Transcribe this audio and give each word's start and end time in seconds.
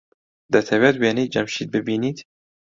دەتەوێت 0.53 0.95
وێنەی 1.01 1.31
جەمشید 1.33 1.69
ببینیت؟ 1.75 2.17